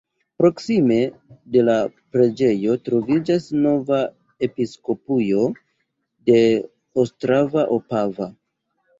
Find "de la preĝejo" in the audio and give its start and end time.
1.55-2.77